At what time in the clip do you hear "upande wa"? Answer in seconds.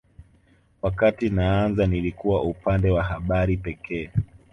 2.43-3.03